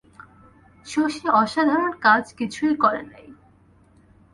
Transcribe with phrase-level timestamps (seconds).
[0.85, 3.27] শশী অসাধারণ কাজ কিছুই করে নাই।